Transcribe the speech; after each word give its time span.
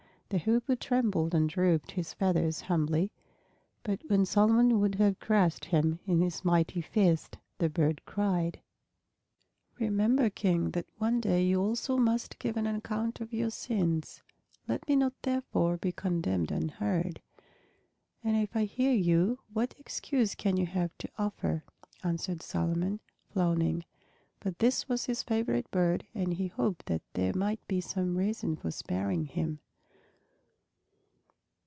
The 0.33 0.37
Hoopoe 0.39 0.75
trembled 0.79 1.35
and 1.35 1.49
drooped 1.49 1.91
his 1.91 2.13
feathers 2.13 2.61
humbly, 2.61 3.11
but 3.83 4.01
when 4.07 4.25
Solomon 4.25 4.79
would 4.79 4.95
have 4.95 5.19
crushed 5.19 5.65
him 5.65 5.99
in 6.05 6.21
his 6.21 6.45
mighty 6.45 6.79
fist 6.79 7.37
the 7.57 7.67
bird 7.69 8.01
cried, 8.05 8.61
"Remember, 9.77 10.29
King, 10.29 10.69
that 10.71 10.85
one 10.99 11.19
day 11.19 11.43
you 11.45 11.61
also 11.61 11.97
must 11.97 12.39
give 12.39 12.55
an 12.55 12.65
account 12.65 13.19
of 13.19 13.33
your 13.33 13.49
sins. 13.49 14.23
Let 14.69 14.87
me 14.87 14.95
not 14.95 15.11
therefore 15.21 15.75
be 15.75 15.91
condemned 15.91 16.49
unheard." 16.49 17.19
"And 18.23 18.37
if 18.37 18.55
I 18.55 18.63
hear 18.63 18.93
you, 18.93 19.37
what 19.51 19.75
excuse 19.77 20.33
can 20.33 20.55
you 20.55 20.65
have 20.65 20.97
to 20.99 21.09
offer?" 21.17 21.61
answered 22.05 22.41
Solomon, 22.41 23.01
frowning. 23.33 23.83
But 24.39 24.59
this 24.59 24.87
was 24.87 25.07
his 25.07 25.23
favorite 25.23 25.69
bird 25.71 26.05
and 26.15 26.33
he 26.33 26.47
hoped 26.47 26.85
that 26.85 27.01
there 27.15 27.33
might 27.33 27.59
be 27.67 27.81
some 27.81 28.15
reason 28.15 28.55
for 28.55 28.71
sparing 28.71 29.25
him. 29.25 29.59